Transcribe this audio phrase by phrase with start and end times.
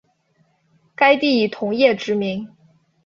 [0.95, 2.49] 该地以铜业知名。